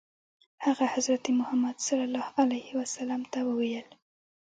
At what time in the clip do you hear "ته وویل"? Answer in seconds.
3.31-3.87